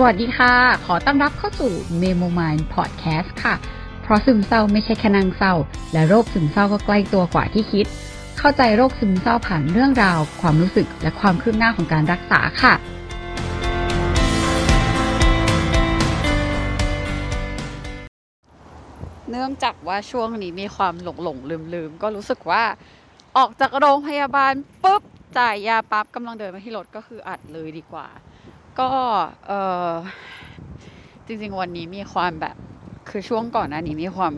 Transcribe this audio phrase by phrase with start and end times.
[0.00, 0.54] สวัสดีค่ะ
[0.86, 3.54] ขอต้อนรับเข้าสู่ Memo Mind Podcast ค่ะ
[4.02, 5.54] เพราะซึมเศร้าไม่ใช่แค่นางเศร้า
[5.92, 7.86] และโรคซึมเศร้าก็ใกล้ตัวกว่าที่คิด
[8.38, 12.74] เข้าใจโรคซึมเศร้าผ่านเรื่องราว ความรู้สึกและความคืบหน้าของการรักษาค่ะ
[19.30, 22.64] เนื่องจากว่าช่วงนี้มีความหลงหลงลืมลืมก็รู้สึกว่า
[23.36, 25.02] ออกจากโรงพยาบาลปุ๊บ
[25.38, 28.08] จ่ายยาปั๊บกำลังเดินมาที่รถก็คืออัดเลยดีกว่า
[28.80, 28.88] ก็
[29.46, 29.52] เอ
[29.90, 29.92] อ
[31.26, 32.56] จริงๆวันนี้มีความแบบ
[33.08, 34.32] คือช่วงก่อนหน้านี้มีความ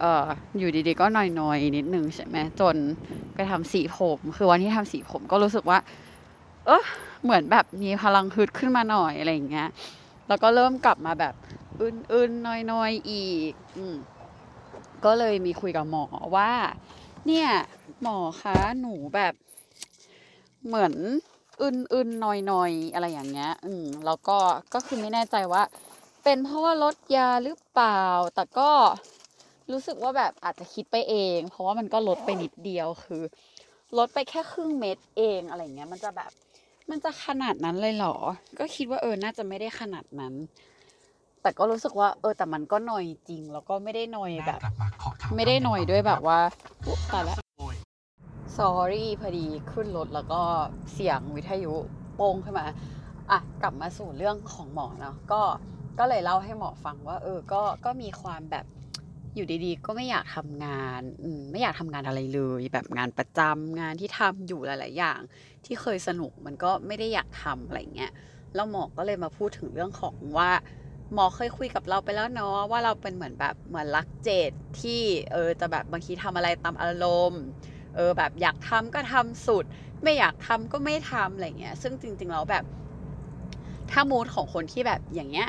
[0.00, 0.26] เออ
[0.58, 2.76] อยู่ดีๆก็นอยๆนิดนึงใช่ไหมจน
[3.34, 5.78] ไปทำสีผม คือวันที่ทำสีผมก็รู้สึกว่า
[6.66, 6.84] เออ
[7.22, 9.68] เหมือนแบบมีพลังฮึดขึ้นมาหน่อยอะไรอย่างเงี้ย
[10.28, 11.34] แล้วก็เริ่มกลับมาแบบ
[11.82, 13.96] อื่นๆน้อยๆอีก อืม
[15.04, 16.04] ก็เลยมีคุยกับหมอ
[16.36, 16.50] ว่า
[17.26, 17.48] เนี่ย
[18.02, 19.34] หมอคะหนูแบบ
[20.66, 20.94] เหมือน
[21.60, 22.26] อึนๆน
[22.60, 24.38] อยๆอะไรอย่างเงี้ย อืมแล้วก็
[24.74, 25.62] ก็คือไม่แน่ใจว่า
[26.24, 28.70] เป็นเพราะว่าลดยาหรือเปล่า แต่ก็
[29.72, 33.22] รู้สึกว่าแบบอาจจะคิดไปเอง เพราะว่ามันก็ลดไปนิดเดียวคือ
[33.98, 36.30] ลดไปแค่ครึ่งเม็ดเองอะไรเงี้ย มันจะแบบ
[36.90, 38.16] มันจะขนาดนั้นเลยเหรอ
[38.58, 40.34] ก็คิดว่าเออน่าจะไม่ได้ขนาดนั้น
[41.42, 46.38] แต่ก็รู้สึกว่า เออ แต่มันก็หน่อยจริง แล้วก็ไม่ได้หน่อยแบบกลับมาเคาะถามไม่ได้หน่อยด้วยแบบว่า
[46.86, 47.49] อุ๊ยตายละโอ้ย
[48.60, 50.40] sorry พอดีขึ้นรถแล้วก็
[50.92, 51.74] เสียงวิทยุ
[52.16, 52.66] โป้งขึ้นมา
[53.30, 55.42] อะ กลับมาสู่เรื่องของหมอเนาะก็
[55.98, 58.66] ก็เลยเล่าให้หมอฟังว่า เออก็ก็มีความแบบ
[59.34, 65.20] อยู่ดีๆ ก็ไม่อยากทำงานอไม่อยากทำงานอะไรเลย แบบงานประจำงานที่ทำอยู่หลาย ๆ อย่าง
[65.64, 68.12] ที่เคยสนุกมันก็ไม่ได้อยากทำอะไรเงี้ย
[68.54, 70.50] แล้วหมอก็เลยมาพูดถึงเรื่องของว่า
[71.14, 74.50] หมอเคยคุยกับเราไปแล้วเนาะว่าเราเป็นเหมือนแบบเหมือนรักเจด
[74.80, 75.00] ที่
[75.32, 77.42] เออจะแบบบางทีทำอะไรตามอารมณ์
[77.94, 79.64] เออแบบอยากทำก็ทำสุด
[80.02, 82.64] ไม่อยากทำก็ไม่ทำอะไรเงี้ย ซึ่งจริงๆแล้วแบบ
[83.90, 85.48] ถ้ามูดของคนที่แบบอย่างเงี้ย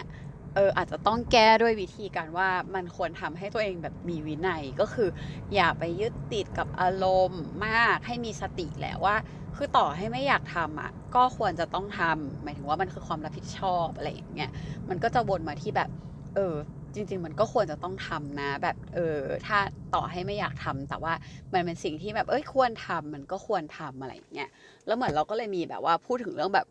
[0.55, 5.09] เอออาจจะต้องแก้ด้วยวิธีการว่ามันควรทำให้ตัวเองแบบมีวินัยก็คือ
[5.53, 9.15] อย่าไปยึดติดกับอารมณ์มากให้มีสติแหละว่า
[9.55, 14.49] คือต่อให้ไม่อยากทำอะก็ควรจะต้องทำหมายถึงว่ามันคือความรับผิดชอบอะไรอย่างเงี้ย
[14.89, 15.89] มันก็จะวนมาที่แบบ
[16.35, 16.55] เออ
[16.93, 19.57] จริง ๆ มันก็ควรจะต้องทำนะ แบบเออถ้า
[19.95, 21.13] ต่อให้ไม่อยากทำแต่ว่า
[21.53, 24.49] มันเป็นสิ่งที่แบบเอ้ยควรทำมันก็ควรทำอะไรอย่างเงี้ย
[24.85, 26.67] แล้วเหมือนเราก็เลยมีแบบว่าพูดถึงเรื่องแบบ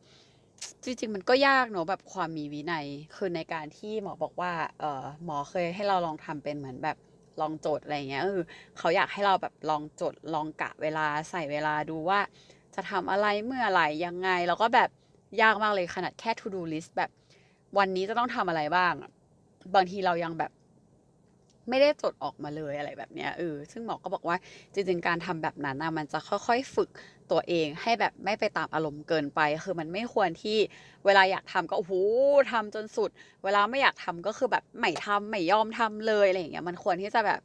[0.84, 2.86] จริงๆ มันก็ยากเนอะแบบความมีวินัย
[3.16, 6.96] คือในการที่หมอบอกว่าเออหมอเคยให้เราลองทำเป็นเหมือนแบบ
[7.40, 8.44] ลองโจดอะไรเงี้ยคือ
[8.78, 12.20] เขาอยากให้เราแบบลองโจดลองกะเวลาใส่เวลาดูว่า
[12.74, 14.88] จะทำอะไรเมื่อไหร่ยังไง แล้วก็แบบ
[15.42, 17.10] ยากมากเลยขนาดแค่ to do list แบบ
[17.78, 19.10] วันนี้จะต้องทำอะไรบ้างอะ
[19.74, 20.50] บางทีเรายังแบบ
[21.68, 24.36] ไม่ได้จดออกมาเลยอะไรแบบเนี้ยเออซึ่งหมอก็บอกว่า
[24.74, 26.88] จริงๆการทำแบบนั้นนะมันจะค่อยๆฝึก
[27.30, 30.58] ตัวเองให้แบบไม่ไปตามอารมณ์เกินไป คือมันไม่ควรที่
[31.06, 31.92] เวลาอยากทำก็โอ้โห
[32.52, 33.10] ทำจนสุด
[33.44, 37.40] เวลาไม่อยากทำก็คือแบบไม่ทำไม่ยอมทำเลยอะไรอย่างเงี้ยมันควรที่จะแบบ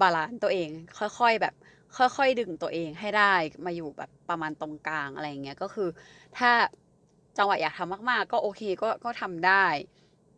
[0.00, 1.54] balance ตัวเอง ค่อย ๆ แบบ
[1.96, 3.34] ค่อย ๆ ดึงตัวเองให้ได้
[3.64, 5.88] มาอยู่แบบประมาณตรงกลางอะไรอย่างเงี้ยก็คือ
[6.38, 6.50] ถ้า
[7.38, 9.66] จังหวะอยากทำมาก ๆ ก็โอเคก็ก็ทำได้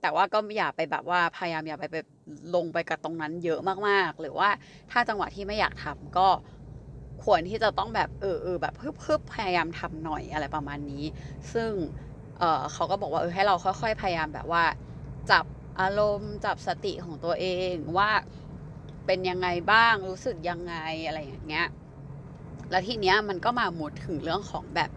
[0.02, 2.06] แต่ว่าก็อย่าไปแบบว่าพยายามอย่าไปแบบ
[2.54, 4.48] ลงไปกับตรงนั้นเยอะมากๆ หรือว่า
[4.90, 6.28] ถ้าจังหวะที่ไม่อยากทำก็
[7.24, 11.04] ควรที่จะต้องแบบเออเออแบบเพึบๆพยายามทำหน่อยอะไรประมาณนี้
[11.52, 11.70] ซึ่ง
[12.38, 14.64] เออเขาก็บอกว่าเออให้เราค่อยๆพยายามแบบว่า
[15.30, 15.44] จับ
[15.80, 18.10] อารมณ์จับสติของตัวเองว่า
[19.06, 20.74] เป็นยังไงบ้างรู้สึกยังไง
[21.06, 21.66] อะไรอย่างเงี้ย
[22.70, 24.91] แล้วทีเนี้ยมันก็มาหมดถึงเรื่องของแบบ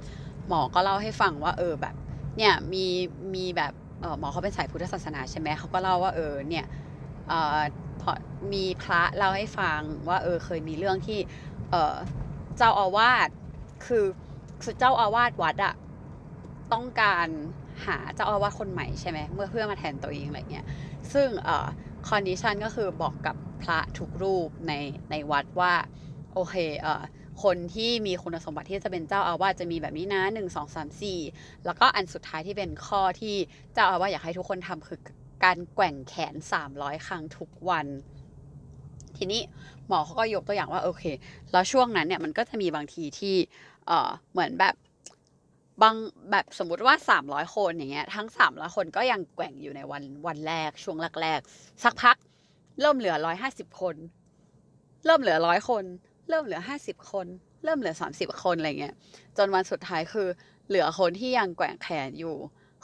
[0.48, 1.96] หมอก็เล่าให้ฟังว่า เออแบบ
[2.38, 2.86] เนี่ยมี
[3.36, 3.74] มีแบบ
[4.20, 6.64] หมอเขาเป็นสายพุทธศาสนาใช่ไหมเขาก็เล่าว่าเออเนี่ย
[7.26, 7.34] เออ
[7.98, 8.10] พอ
[8.54, 11.16] มีพระเล่าให้ฟังว่าเออเคยมีเรื่องที่
[11.68, 11.78] เออ
[12.58, 13.30] เจ้าอาวาส
[13.82, 13.98] คือ
[14.62, 15.72] คือเจ้าอาวาสวัดอะ
[16.70, 17.28] ต้องการ
[17.88, 20.64] หาเจ้าอาวาสคนใหม่ใช่ไหมเมื่อเพื่อมาแทนตัวเองอะไรเงี้ย
[21.14, 21.52] ซึ่งเออ
[22.04, 24.72] condition ก็คือบอกกับพระทุกรูปใน
[25.10, 25.72] ในวัดว่า
[26.30, 26.90] โอเคเออ
[27.44, 31.20] คนที่มีคุณสมบัติที่จะเป็นเจ้าอาวาสจะมีแบบนี้นะหนึ่งสองสามสี่
[31.66, 33.36] แล้วก็อันสุดท้ายที่เป็นข้อที่
[33.74, 35.00] เจ้าอาวาสอยากให้ทุกคนทำคือ
[35.44, 36.36] การแกว่งแขน
[36.70, 37.88] 300 ครั้งทุกวัน
[39.18, 39.42] ทีนี้
[39.88, 41.04] หมอเขาก็ยกตัวอย่างว่าโอเค
[41.52, 43.36] แล้วช่วงนั้นเนี่ยมันก็จะมีบางทีที่
[43.88, 44.76] เออเหมือนแบบ
[45.82, 45.96] บาง
[46.32, 52.16] แบบสมมุติว่า 300 คนอย่างเงี้ยทั้ง 300 คนก็ยังแกว่งอยู่ในวันวันแรกช่วงแรกๆสักพัก
[52.82, 53.16] เริ่มเหลือ
[53.48, 53.96] 150 คน
[55.06, 55.84] เริ่มเหลือร้อยคน
[56.30, 57.28] เริ่มเหลือห้าสิบคน
[57.64, 58.96] เริ่มเหลือสามสิบคนอะไรเงี้ย
[59.38, 60.28] จนวันสุดท้ายคือ
[60.68, 62.36] เหลือคนที่ยังแกว่งแขนอยู่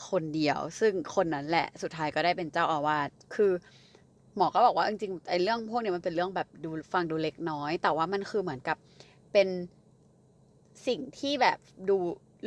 [0.09, 3.51] คนเดียว ซึ่งคนนั้นแหละสุดท้ายก็ได้เป็นเจ้าอาวาสคือ
[4.35, 8.77] หมอก็บอกว่าจริงๆไอ้เรื่องพวกนี้มันเป็นเรื่องแบบดูฟังดูเล็กน้อย แต่ว่ามันคือเหมือนกับ
[9.33, 9.47] เป็น
[10.87, 11.57] สิ่งที่แบบ
[11.89, 11.97] ดู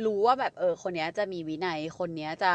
[0.05, 2.51] รู้ว่าแบบเออ คนนี้จะมีวินัยคนนี้จะ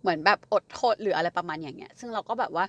[0.00, 2.64] เหมือนแบบอดทนหรืออะไรประมาณอย่างเงี้ย ซึ่งเราก็แบบว่า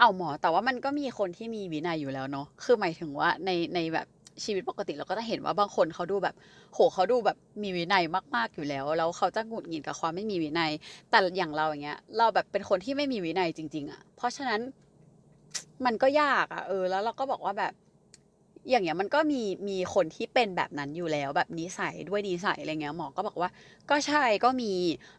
[0.00, 4.06] เอาหมอแต่ว่ามันก็มีคนที่มีวินัยอยู่แล้วเนาะคือหมายถึงว่าในในแบบ
[4.44, 6.34] ชีวิตปกติเราก็จะเห็นว่าบางคนเขาดูแบบ
[6.74, 8.02] โหเขาดูแบบมีวินัย
[8.36, 10.70] มากๆอยู่แล้วแล้วเขาจะหงุดหงิดกับความไม่มีวินัย
[11.10, 14.60] แต่อย่างเราอย่างเงี้ย เราแบบเป็นคนที่ไม่มีวินัยจริง ๆอะเพราะฉะนั้น
[15.84, 17.72] มันก็ยากอะเออ แล้วเราก็บอกว่าแบบ
[18.70, 23.50] อย่างเงี้ยมันก็มีมีคนที่เป็นแบบนั้นอยู่แล้วแบบนิสัยด้วยนิสัยอะไรเงี้ยหมอก็บอกว่า
[23.90, 24.72] ก็ใช่ก็มี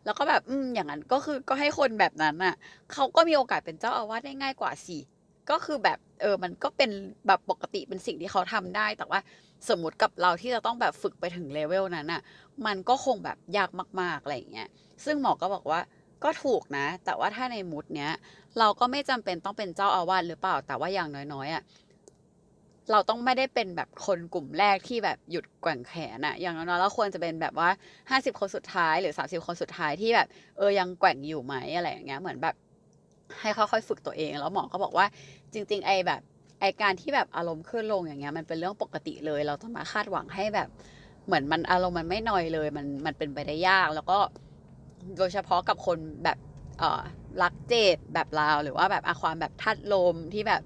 [0.06, 2.56] แล้วก็แบบอืมอย่างนั้นก็คือก็ให้คนแบบนั้นอะ
[2.94, 4.98] เขาก็มีโอกาสเป็นเจ้าอาวาสได้ง่ายกว่าสิ
[5.50, 6.92] ก็คือแบบเออมันก็เป็น
[7.28, 9.20] แบบปกติเป็นสิ่งที่เขาทำได้ แต่ว่า
[9.70, 12.22] สมมติกับเราที่จะต้องแบบฝึกไปถึงเลเวลนั้นอะ
[12.66, 13.70] มันก็คงแบบยาก
[14.02, 14.68] มากๆอะไรเงี้ย
[15.06, 15.80] ซึ่งหมอก็บอกว่า
[16.24, 18.12] ก็ถูกนะ แต่ว่าถ้าในมุดเนี้ย
[18.60, 21.62] เราก็ไม่จำเป็นต้องเป็นเจ้าอาวาสหรือเปล่า แต่ว่าอย่างน้อยๆอะ
[22.92, 27.70] เราต้องไม่ได้เป็นแบบคนกลุ่มแรกที่แบบหยุดแกว่งแขนอะอย่างน้อยๆเราควรจะเป็นแบบว่า
[28.10, 32.56] ห้าสิบคนสุดท้ายหรือสามสิบคนสุดท้ายที่แบบเออยังแกว่งอยู่ไหมอะไรอย่างเงี้ยเหมือนแบบ
[33.42, 35.06] ให้ค่อยๆฝึกตัวเอง แล้วหมอก็บอกว่า
[35.54, 36.22] จริง ๆ ไอ้แบบ
[36.62, 40.68] ไอการที่แบบอารมณ์ขึ้นลงอย่างเงี้ยมันเป็นเรื่องปกติเลย เราต้องมาคาดหวังให้แบบ
[41.26, 44.18] เหมือนมันอารมณ์มันไม่น้อยเลย มันมันเป็นไปได้ยาก แล้วก็
[45.18, 46.38] โดยเฉพาะกับคนแบบ
[46.80, 47.02] เอ่อ
[47.42, 50.62] รักเจดแบบเราหรือว่าแบบอาความแบบทัดลมที่แบบ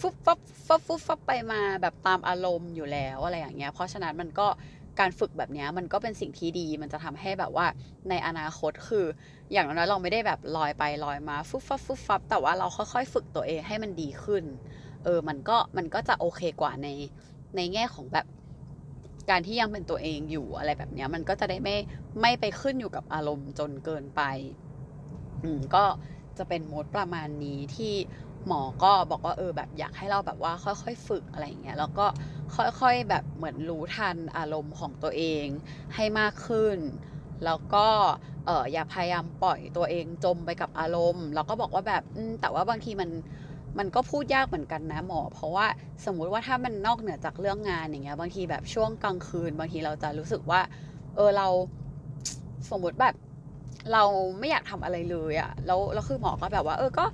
[0.00, 4.46] ฟุบฟับฟับฟุบฟับไปมาแบบตามอารมณ์อยู่แล้วอะไรอย่างเงี้ย เพราะฉะนั้นมันก็
[5.00, 7.66] การฝึกแบบเนี้ยมันก็เป็นสิ่งที่ดี มันจะทำให้แบบว่า
[8.08, 9.04] ในอนาคตคือ
[9.52, 14.44] อย่างน้อยเราไม่ได้แบบลอยไปลอยมาฟุบฟับฟุบฟับแต่ว่าเราค่อยๆ ฝึกตัวเองให้มันดีขึ้น
[15.04, 16.88] เออ มันก็มันก็จะโอเคกว่าใน
[17.56, 18.26] ในแง่ของแบบ
[19.30, 21.76] การที่ยังเป็นตัวเองอยู่อะไรแบบเนี้ยมันก็จะได้ไม่
[22.20, 24.22] ไม่ไปขึ้นอยู่กับอารมณ์จนเกินไป
[25.44, 25.84] อืมก็
[26.38, 27.94] จะเป็นโมดประมาณนี้ที่
[28.46, 32.06] หมอก็บอกว่าเออแบบอยากให้เราแบบว่าค่อยๆฝึกอะไรอย่างเงี้ยแล้วก็
[32.80, 35.46] ค่อยๆแบบเหมือนรู้ทันอารมณ์ของตัวเอง
[35.94, 36.78] ให้มากขึ้น
[37.44, 37.86] แล้วก็
[38.46, 42.02] เอออย่าพยายามปล่อยตัวเองจมไปกับอารมณ์ แล้วก็บอกว่าแบบ
[42.40, 43.10] แต่ว่าบางทีมัน
[43.78, 45.66] มันก็พูดยากเหมือนกันนะหมอ เพราะว่า
[46.06, 50.60] สมมุติว่าถ้ามันนอกเหนือจากเรื่องงานอย่างเงี้ยบางทีแบบช่วงกลางคืน บางทีเราจะรู้สึกว่า
[51.16, 51.48] เออเรา
[52.70, 53.14] สมมติแบบ
[53.92, 54.04] เรา
[54.38, 57.04] ไม่อยากทำอะไรเลยอะแล้วแล้วคือหมอก็แบบว่า เออก็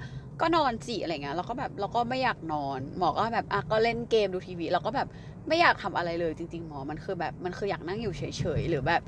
[0.40, 5.08] ก็นอนสิอะไรเงี้ยเราก็แบบเราก็ไม่อยากนอน หมอก็แบบอะก็เล่นเกมดูทีวีเราก็แบบ
[5.49, 8.23] ไม่อยากทำอะไรเลยจริง ๆ หมอมันคือแบบมันคืออยากนั่งอยู่เฉ
[8.58, 9.02] ยๆหรือแบบ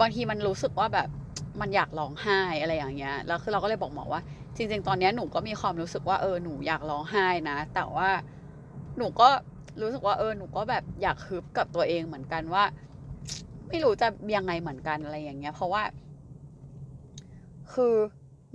[0.00, 1.08] บางทีมันรู้สึกว่าแบบ
[1.60, 4.22] มันอยากร้องไห้อะไรอย่างเงี้ยแล้วคือเราก็เลยบอกหมอว่า
[4.56, 8.10] จริง ๆ ตอนนี้หนูก็มีความรู้สึกว่าเออหนูอยากร้องไห้นะ แต่ว่า
[8.98, 9.28] หนูก็
[9.80, 12.64] รู้สึกว่าเออหนูก็แบบอยากฮึบกับตัวเองเหมือนกันว่า
[13.68, 15.82] ไม่รู้จะยังไงเหมือนกันอะไรอย่างเงี้ย เพราะว่า
[17.72, 17.94] คือ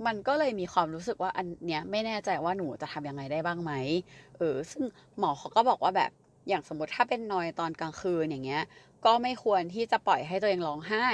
[0.06, 3.72] มันก็เลยมีความรู้สึกว่าอันเนี้ยไม่แน่ใจว่าหนูจะทำยังไงได้บ้างไหม
[4.38, 4.84] เออซึ่ง
[5.18, 6.10] หมอเขาก็บอกว่าแบบ
[6.48, 8.62] อย่างสมมติถ้าเป็นนอยตอนกลางคืนอย่างเงี้ย
[9.04, 11.06] ก็ไม่ควรที่จะปล่อยให้ตัวเองร้องไห้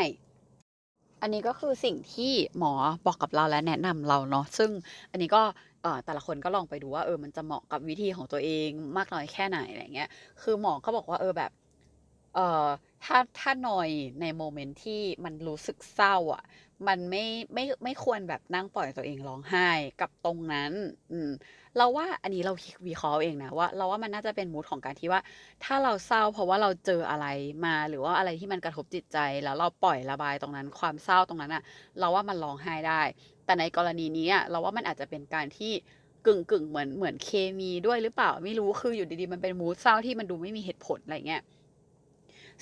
[1.23, 2.73] อันนี้ก็คือสิ่งที่หมอ
[3.07, 4.71] บอกกับเราและแนะนำเราเนาะซึ่ง
[5.11, 5.43] อันนี้ก็
[5.83, 10.09] เอ่อแต่ละคนก็ลองไปดูว่าเออมันจะเหมาะกับวิธีของตัวเองมากน้อยแค่ไหนอะไรเงี้ย
[10.43, 11.51] คือหมอก็บอกว่าเออแบบ
[12.35, 12.67] เอ่อ
[13.05, 13.89] ถ้าถ้านอย
[14.21, 16.43] ในโมเมนต์ที่มันรู้สึกเศร้าอะ
[16.89, 17.25] มันไม่
[17.55, 19.69] ไม่ไม่ควรแบบนั่งปล่อยตัวเองร้องไห้
[20.01, 20.73] กับตรงนั้น
[21.13, 21.31] อืม
[21.77, 22.53] เราว่าอันนี้เรา
[22.87, 25.21] วิเคราะห์เองนะว่า เราว่ามันน่าจะเป็นมูดของการที่ว่า
[25.65, 27.27] ถ้าเราเศร้าเพราะว่าเราเจออะไร
[27.67, 31.63] มาหรือว่าอะไรที่มันกระทบจิตใจ แล้วเราปล่อยระบายตรงนั้น ความเศร้าตรงนั้นอะ
[32.01, 33.03] เราว่ามันร้องไห้ได้
[33.45, 35.73] แต่ในกรณีนี้อะเราว่ามันอาจจะเป็นการที่
[36.27, 41.43] กึ่งกึ่งเหมือนเหมือนเคมีด้วยหรือเปล่าไม่รู้คืออยู่ดีๆมันเป็นมูดเศร้าที่มันดูไม่มีเหตุผลอะไรเงี้ย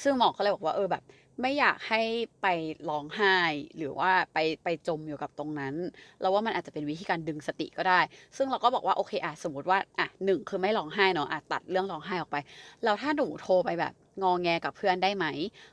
[0.03, 1.03] ซึ่งหมอก็เลยบอกว่าเออแบบ
[1.41, 2.01] ไม่อยากให้
[2.43, 2.47] ไป
[2.89, 3.37] ร้องไห้
[3.77, 5.75] หรือว่าไปไปจมอยู่กับตรงนั้น
[6.21, 8.01] เราว่ามันอาจจะเป็นวิธีการดึงสติก็ได้
[8.37, 12.37] ซึ่งเราก็บอกว่าโอเคอะสมมติว่าอะหนึ่งคือไม่ร้องไห้เนาะอะตัดเรื่องร้องไห้ออกไป
[12.85, 15.27] แล้วถ้าหนูโทรไปแบบงอแงกับเพื่อนได้ไหม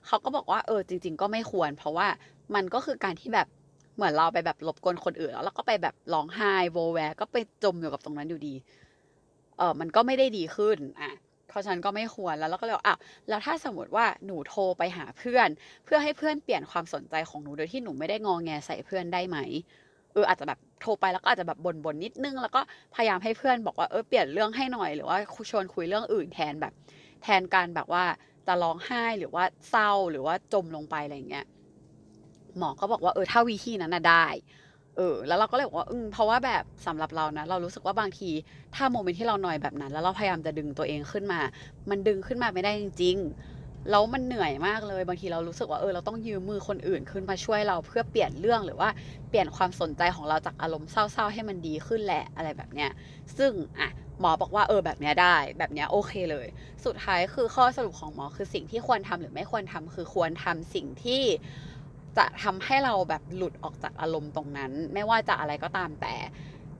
[0.08, 2.08] เขาก็บอกว่าเออจริง ๆ ก็ไม่ควร เพราะว่า
[2.56, 3.48] มันก็คือการที่แบบ
[3.96, 8.54] เหมือนเราไปแบบรบกวนคนอื่นแล้วเราก็ไปแบบร้องไห้โวแวร์ก็ไปจมอยู่กับตรงนั้นอยู่ดี
[9.58, 11.12] เออมันก็ไม่ได้ดีขึ้นอะ
[11.50, 12.98] เพราะฉะนั้นก็ไม่ควรแล้วเราก็เลยอะ
[13.30, 15.50] แล้วถ้าสมมติว่าหนูโทรไปหาเพื่อน
[15.86, 19.38] เพื่อให้เพื่อนเปลี่ยนความสนใจของหนูโดยที่หนูไม่ได้งอแงใส่เพื่อนได้ไหม
[20.14, 22.62] เอออาจจะแบบโทรไปแล้วก็อาจจะแบบบ่นๆนิดนึง แล้วก็
[22.96, 25.18] พยายามให้เพื่อนบอกว่าเออเปลี่ยนเรื่องให้หน่อยหรือว่า
[25.50, 26.74] ชวนคุยเรื่องอื่นแทนแบบ
[27.24, 28.04] แทนการแบบว่า
[28.48, 31.46] จะร้องไห้หรือว่าเศร้าหรือว่าจมลงไปอะไรเงี้ย
[32.58, 34.26] หมอก็บอกว่าเออถ้าวิธีนั้นน่ะได้
[35.00, 38.30] เออแล้วเราก็เลยบอกว่าอืมเพราะว่าแบบสำหรับเรานะ เรารู้สึกว่าบางที
[38.76, 41.40] ถ้าโมเมนต์ที่เราหน่อยแบบนั้น แล้วเราพยายามจะดึงตัวเองขึ้นมา
[41.90, 48.90] มันดึงขึ้นมาไม่ได้จริงๆแล้วมันเหนื่อยมากเลยบางทีเรารู้สึกว่าเออเราต้องยืมมือคนอื่นขึ้นมาช่วยเราเพื่อเปลี่ยนเรื่องหรือว่า
[49.30, 52.90] เปลี่ยนความสนใจของเราจากอารมณ์เศร้าๆให้มันดีขึ้นแหละอะไรแบบเนี้ย
[53.38, 53.90] ซึ่งอะ
[54.20, 56.48] หมอบอกว่าเออแบบเนี้ยได้แบบเนี้ยโอเคเลย
[56.86, 61.22] สุดท้ายคือข้อสรุปของหมอคือสิ่งที่ควรทำหรือไม่ควรทำคือควรทำสิ่งที่
[62.18, 66.16] จะทำให้เราแบบหลุดออกจากอารมณ์ตรงนั้น ไม่ว่าจะอะไรก็ตามแต่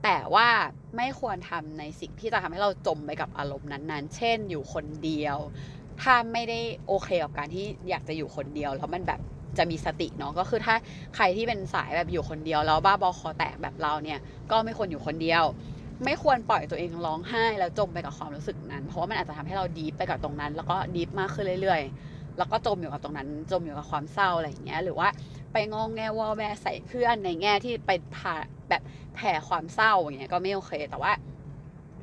[0.04, 0.48] แต่ว่า
[0.96, 5.38] ไม่ควรทำในสิ่งที่จะทำให้เราจมไปกับอารมณ์นั้นๆ เช่น อยู่คนเดียว
[6.00, 9.20] ถ้าไม่ได้โอเคกับการที่อยากจะอยู่คนเดียวแล้วมันแบบ
[9.58, 10.74] จะมีสติเนาะก็คือถ้า
[11.16, 14.18] ใครที่เป็นสายแบบอยู่คนเดียวแล้วบ้าบอคอแตกแบบเราเนี่ย
[14.50, 15.44] ก็ไม่ควรอยู่คนเดียว
[16.04, 25.08] ไม่ควรปล่อยตัวเองร้องไห้แล้วจมไปกับความรู้สึกนั้น เพราะว่ามันอาจจะทำให้เราดีฟไปกับตรงนั้น แล้วก็ดีฟมากขึ้นเรื่อยๆ แล้วก็จมอยู่กับตรงนั้น จมอยู่กับความเศร้าอะไรอย่างเงี้ย หรือว่า
[25.52, 28.34] ไปงองแงวอแวใส่เพื่อนในแง่ที่ไปผ่า
[28.68, 28.82] แบบ
[29.14, 31.12] แผ่ความเศร้าอย่างเงี้ยก็ไม่โอเค แต่ว่า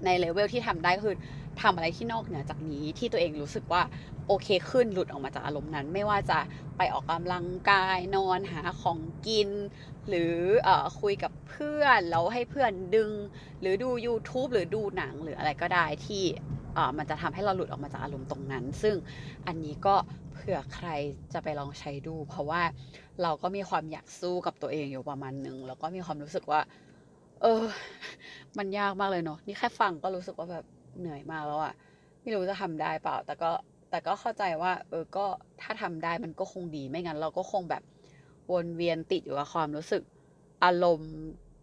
[0.05, 1.15] ในเลเวลที่ทำได้ก็คือ
[1.62, 3.81] ทำอะไรที่นอกเหนือจากนี้ที่ตัวเองรู้สึกว่า
[4.27, 6.39] โอเคขึ้นหลุดออกมาจากอารมณ์นั้น ไม่ว่าจะ
[6.77, 9.50] ไปออกกำลังกายนอนหาของกิน
[10.10, 10.34] หรือ
[10.67, 10.69] อ
[11.01, 13.12] คุยกับเพื่อนแล้วให้เพื่อนดึง
[13.62, 16.24] หรือดู YouTube หรือดูหนังหรืออะไรก็ได้ที่
[16.98, 18.96] มันจะทำให้เราหลุดออกมาจากอารมณ์ตรงนั้น ซึ่ง
[19.48, 19.96] อันนี้ก็
[20.34, 20.89] เผื่อใคร
[21.34, 22.62] จะไปลองใช้ดู เพราะว่า
[23.22, 26.62] เราก็มีความอยากสู้กับตัวเองอยู่ประมาณหนึ่งแล้วก็มีความรู้สึกว่า
[27.41, 27.63] เออ
[28.57, 30.65] มันยากมากเลยเนาะนี่แค่ฟังก็รู้สึกว่าแบบ
[31.00, 31.74] เหนื่อยมากแล้วอะ
[32.22, 33.51] ไม่รู้จะทำได้เปล่า แต่ก็
[33.89, 35.25] แต่ก็เข้าใจว่า เออก็
[35.62, 37.84] ถ้าทำได้มันก็คงดีไม่งั้น เราก็คงแบบ
[38.51, 40.03] วนเวียนติดอยู่กับความรู้สึก
[40.63, 41.13] อารมณ์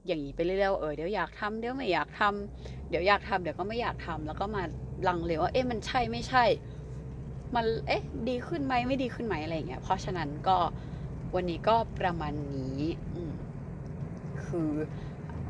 [0.06, 4.62] อย่างนี้ไปเรื่อยๆเออเดี๋ยวอยากทำเดี๋ยวไม่อยากทำเดี๋ยวอยากทำเดี๋ยวก็ไม่อยากทำแล้วก็มา
[5.08, 6.44] ลังเลว่าเอ๊ะมันใช่ไม่ใช่
[7.54, 10.56] มันเอ๊ะดีขึ้นไหมไม่ดีขึ้นไหมอะไรเงี้ย เพราะฉะนั้นก็
[11.34, 12.78] วันนี้ก็ประมาณนี้
[14.46, 14.70] คือ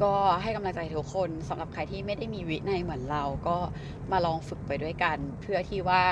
[0.03, 3.57] ก็ให้กำลังใจทุกคนสำหรับใครที่ไม่ได้มีวินัยเหมือนเราก็
[4.11, 6.03] มาลองฝึกไปด้วยกัน เพื่อที่ว่า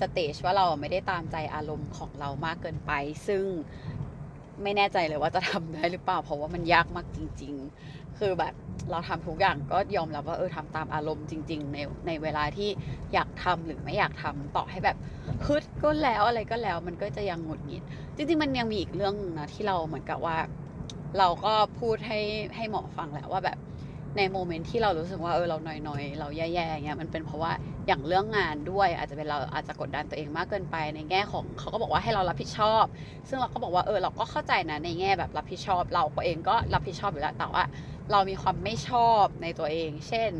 [0.00, 2.92] สเตจว่าเราไม่ได้ตามใจอารมณ์ของเรามากเกินไป
[3.26, 3.44] ซึ่ง
[4.62, 8.54] ไม่แน่ใจเลยว่าจะทำได้หรือเปล่า เพราะว่ามันยากมากจริง ๆ คือแบบ
[8.90, 12.68] เราทำทุกอย่างก็ยอมรับว่าเออทำตามอารมณ์จริง ๆ ในในเวลาที่
[13.12, 14.96] อยากทำหรือไม่อยากทำต่อให้แบบ
[15.44, 17.82] ฮึดก็แล้วอะไรก็แล้ว มันก็จะยังหงุดหงิด
[18.16, 20.36] จริง ๆ มันยังมีอีกเรื่องนะที่เราเหมือนกับว่า
[21.18, 22.18] เราก็พูดให้
[22.56, 23.58] ให้หมอฟังแหละว่าแบบ
[24.16, 27.52] ในโมเมนต์ที่เรารู้สึกว่าเออเราหน่อยๆ เราแย่ๆอย่เงี้ยมันเป็นเพราะว่า
[27.86, 32.84] อย่างเรื่องงานด้วย อาจจะเป็นเราอาจจะกดดันตัวเองมากเกินไปในแง่ของเขาก็บอกว่าให้เรารับผิดชอบ
[33.28, 37.62] ซึ่งเราก็บอกว่าเออเราก็เข้าใจนะในแง่แบบรับผิดชอบ เราเองก็รับผิดชอบอยู่แล้วแต่ว่า
[38.12, 40.30] เรามีความไม่ชอบในตัวเอง เช่น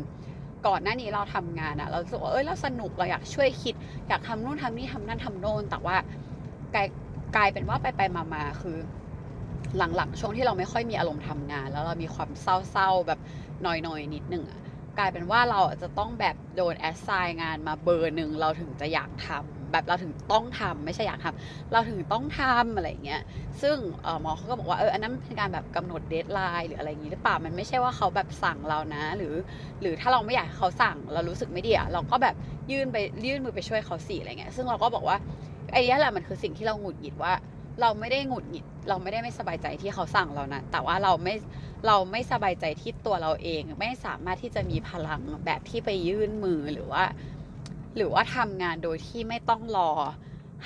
[0.67, 3.73] ก่อนหน้านี้เราทำงานอะเราสึกว่าเอ้ยเราสนุกเราอยากช่วยคิด
[4.07, 5.95] อยากทำนู่นทำนี่ทำนั่นทำโน่นแต่ว่า
[6.75, 6.87] กลาย
[7.35, 8.77] กลายเป็นว่าไปไปมามาคือ
[9.77, 13.19] หลังๆ ช่วงที่เราไม่ค่อยมีอารมณ์ทำงาน แล้วเรามีความเศร้าๆแบบ
[13.63, 14.61] หน่อยๆนิดนึงอะ
[14.97, 23.21] กลายเป็นว่าเราจะต้องแบบโดน assign งานมาเบอร์หนึ่งเราถึงจะอยากทำ แบบเราถึงต้องทำไม่ใช่อยากทำเราถึงต้องทำอะไรเงี้ย
[23.61, 23.77] ซึ่ง
[24.21, 29.33] หมอเขาก็บอกว่าเอออันนั้นเป็นการแบบกำหนด deadline หรืออะไรอย่างงี้หรือเปล่ามันไม่ใช่ว่าเขาแบบสั่งเรานะ หรือ
[29.81, 32.35] หรือถ้าเราไม่อยากเขาสั่งเรารู้สึกไม่ดีอะเราก็แบบ
[32.71, 35.17] ยื่นไปยื่นมือไปช่วยเขาสิอะไรเงี้ยซึ่งเราก็บอกว่า
[35.71, 37.33] ไอ้นี่แหละมันคือสิ่งที่เราหงุดหงิดว่า
[37.81, 41.35] เราไม่ได้หงุดหงิดเราไม่ได้ไม่สบายใจที่เขาสั่งเรานะ แต่ว่าเราไม่
[41.87, 47.03] เราไม่สบายใจที่ตัวเราเอง ไม่สามารถที่จะมีพลังแบบที่ไปยื่นมือหรือว่า
[47.95, 49.89] หรือว่าทำงานโดยที่ไม่ต้องรอ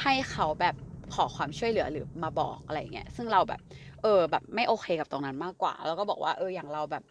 [0.01, 0.75] ให้เขาแบบ
[1.13, 3.60] ขอความช่วยเหลือหรือมาบอกอะไรเงี้ยซึ่งเราแบบ
[4.01, 7.03] เออแบบไม่โอเคกับตรงนั้นมากกว่า แล้วก็บอกว่าเอออย่างเราแบบ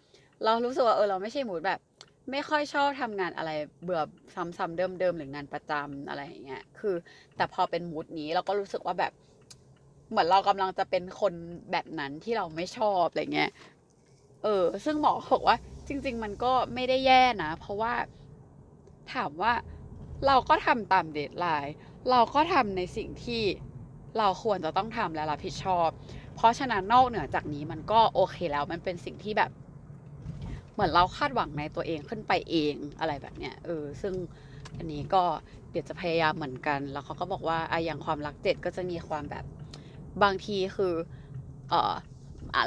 [0.44, 1.80] เรารู้สึกว่าเออเราไม่ใช่มูดแบบ
[2.30, 3.50] ไม่ค่อยชอบทำงานอะไร
[3.82, 4.00] เบื่อ
[4.34, 6.94] ซ้ำๆเดิมๆหรืองานประจำอะไรอย่างเงี้ยคือ
[7.36, 9.12] แต่พอเป็นมูดนี้เราก็รู้สึกว่าแบบ
[10.10, 11.34] เหมือนเรากำลังจะเป็นคน
[11.72, 13.50] แบบนั้นที่เราไม่ชอบอะไรเงี้ย
[14.44, 15.56] เออ ซึ่งหมอบอกว่า
[15.88, 17.92] จริง ๆ มันก็ไม่ได้แย่นะเพราะว่า
[19.12, 19.52] ถามว่า
[20.24, 21.74] เราก็ทำตามเดทไลน์
[22.10, 23.42] เราก็ทำในสิ่งที่
[24.18, 25.88] เราควรจะต้องทำและรับผิดชอบ
[26.36, 29.50] เพราะฉะนั้นนอกเหนือจากนี้มันก็โอเคแล้วมันเป็นสิ่งที่แบบ
[30.72, 34.14] เหมือนเราคาดหวังในตัวเองขึ้นไปเองอะไรแบบเนี้ยเออซึ่ง
[34.76, 35.22] อันนี้ก็
[35.70, 39.44] เดี๋ยวจะพยายามเหมือนกัน แล้วเขาก็บอกว่าไอะอย่างความรักเจ็ดก็จะมีความแบบ
[40.22, 40.94] บางทีคือ
[41.68, 41.94] เออ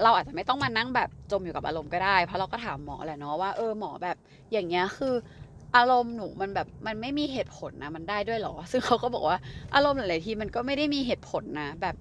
[0.04, 4.18] เราอาจจะไม่ต้องมานั่งแบบจมอยู่กับอารมณ์ก็ได้ เพราะเราก็ถามหมอแหละเนาะว่าเออหมอแบบ
[4.52, 5.14] อย่างเงี้ยคือ
[5.76, 9.38] อารมณ์หนูมันแบบมันไม่มีเหตุผลนะมันได้ด้วยหรอ ซึ่งเขาก็บอกว่า
[9.76, 11.96] อารมณ์หลายๆทีมันก็ไม่ได้มีเหตุผลนะ แบบ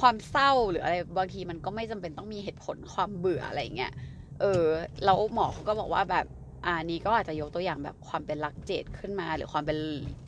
[0.00, 3.92] ความเศร้าหรืออะไรบางทีมันก็ไม่จำเป็นต้องมีเหตุผลความเบื่ออะไรเงี้ย
[4.40, 4.64] เออ
[5.04, 6.26] แล้วหมอเขาก็บอกว่าแบบ
[6.66, 9.78] อ่านี้ก็อาจจะยกตัวอย่างแบบความเป็นรักเจดขึ้นมา หรือความเป็น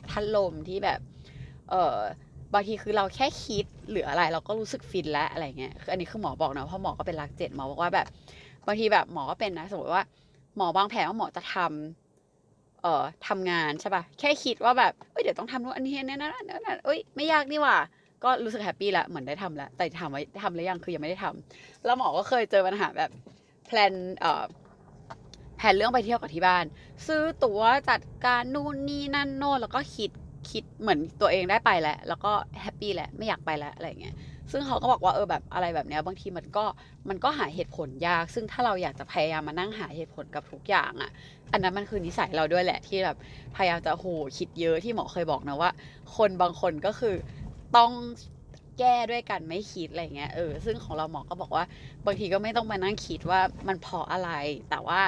[0.09, 0.99] พัดลมที่แบบ
[1.69, 1.97] เออ
[2.53, 8.07] บางทีคือเราแค่คิดหรืออะไรเราก็รู้สึกฟินแล้วอะไรเงี้ยคืออันนี้คือหมอบอกนะเพราะหมอก็เป็นรักเจ็ดหมอบอกว่าแบบ
[8.67, 10.03] บางทีแบบหมอก็เป็นนะสมมติว่า
[10.57, 12.08] หมอบางแผนว่าหมอจะทำ
[12.81, 17.77] เอ่อทำงานใช่ปะแค่คิดว่าแบบเอ้ยเดี๋ยวต้องทำนู่นอันนี้นั่นนั่นนั่นเอ้ยไม่ยากนี่หว่า
[18.23, 23.11] ก็รู้สึก happy ละเหมือนได้ทำแล้วแต่ถามว่าทำหรือยังคือยังไม่ได้ทำแล้วหมอก็เคยเจอปัญหาแบบ
[23.65, 24.43] plan เอ่อ
[25.57, 26.65] แผนเรื่องไปเที่ยวกับที่บ้าน
[27.07, 30.11] ซื้อตั๋วจัดการนู่นนี่นั่นโน่นแล้วก็คิด
[30.51, 32.31] คิดเหมือนตัวเองได้ไปแล้ว แล้วก็
[32.61, 34.15] happy แหละไม่อยากไปแล้วอะไรเงี้ย
[34.51, 36.65] ซึ่งเขาก็บอกว่าเออแบบอะไรแบบเนี้ยบางทีมันก็
[37.09, 41.09] มันก็หาเหตุผลยาก ซึ่งถ้าเราอยากจะพยายามมานั่งหาเหตุผลกับทุกอย่างอะ่ะ
[41.51, 43.17] อันนั้นมันคือนิสัยเราด้วยแหละที่แบบ
[43.55, 44.05] พยายามจะโห
[44.37, 45.71] คิดเยอะที่หมอเคยบอกนะว่า
[46.15, 47.15] คนบางคนก็คือ
[47.75, 47.91] ต้อง
[48.79, 51.63] แก้ด้วยกันไม่คิดอะไรเงี้ยเออซึ่งของเราหมอก็บอกว่า
[52.05, 54.29] บางทีก็ไม่ต้องมานั่งคิดว่ามันเพราะอะไร
[54.69, 55.01] แต่ว่า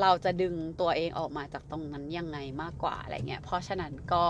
[0.00, 4.24] เราจะดึงตัวเองออกมาจากตรงนั้นยังไงมากกว่าอะไรเงี้ย เพราะฉะนั้นก็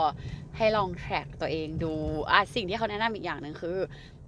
[0.57, 1.93] ให้ลองแทร็กตัวเองดู
[2.31, 3.79] อะสิ่งที่เขาแนะนำอีกอย่างหนึ่งคือ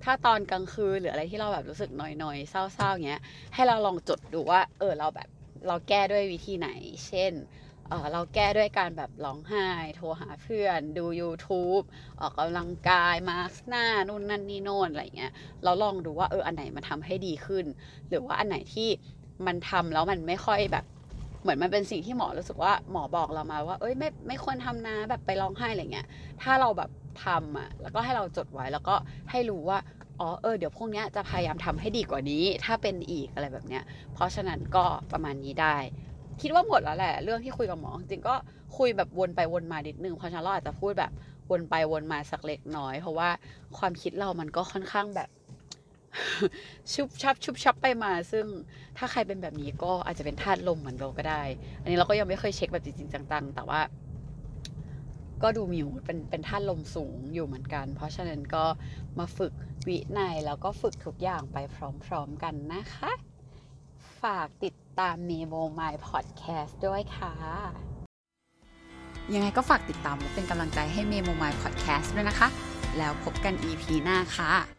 [0.04, 3.20] ถ้าตอนกลางคืนหรืออะไรที่เราแบบรู้สึกหน่อยๆเศร้าๆเงี้ย
[3.54, 5.28] ให้เราลองจดดูว่า เออเราแบบ
[5.66, 6.68] เราแก้ด้วยวิธีไหน
[7.06, 7.32] เช่น
[7.88, 11.84] เออเราแก้ด้วยการแบบร้องไห้ โทรหาเพื่อน ดู YouTube
[12.20, 15.32] ออกกำลังกาย มาสหน้า นู่นนั่นนี่โน่นอะไรเงี้ย
[15.64, 17.64] เราลองดูว่าเอออันไหนมันทำให้ดีขึ้น
[18.08, 18.88] หรือว่าอันไหนที่
[19.46, 20.84] มันทำแล้วมันไม่ค่อยแบบ
[21.42, 26.06] เหมือนมันเป็นสิ่งที่หมอรู้สึกว่าหมอบอกเรามาว่า เอ้ยไม่ไม่ควรทำนะแบบไปร้องไห้อะไรเงี้ย
[26.42, 26.90] ถ้าเราแบบ
[27.24, 28.94] ทำอะแล้วก็ให้เราจดไว้แล้วก็
[29.30, 29.78] ให้รู้ว่า
[30.20, 33.82] อ๋อเออเดี๋ยวพวกเนี้ยจะพยายามทำให้ดีกว่านี้ ถ้าเป็นอีกอะไรแบบเนี้ย
[34.14, 35.76] เพราะฉะนั้นก็ประมาณนี้ได้
[36.40, 38.34] คิดว่าหมดแล้วแหละ เรื่องที่คุยกับหมอจริงก็
[38.76, 41.12] คุยแบบวนไปวนมานิดนึงเพราะฉะนั้นเราอาจจะพูดแบบ
[41.50, 43.28] วนไปวนมาสักเล็กน้อย เพราะว่า
[43.78, 45.28] ความคิดเรามันก็ค่อนข้างแบบ
[46.92, 48.46] ชุบชับชุบชับไปมา ซึ่ง
[48.96, 51.42] ถ้าใครเป็นแบบนี้ก็อาจจะเป็นธาตุลมเหมือนเราก็ได้
[51.82, 53.80] อันนี้เราก็ยังไม่เคยเช็คแบบจริงๆจังๆแต่ว่า
[55.42, 58.64] ก็ดูมีเป็นเป็นท่านลมสูงอยู่เหมือนกัน เพราะฉะนั้นก็
[59.18, 59.52] มาฝึก
[59.88, 61.58] วินัยแล้วก็ฝึกทุกอย่างไป
[62.06, 63.10] พร้อมๆกันนะคะ
[64.22, 67.32] ฝากติดตามเมโมไมล์พอดแคสต์ด้วยค่ะ
[69.34, 72.48] ยังไงก็ฝากติดตามและเป็นกำลังใจให้เมโมไมล์พอดแคสต์ด้วยนะคะ
[72.98, 74.75] แล้วพบกัน EP หน้าค่ะ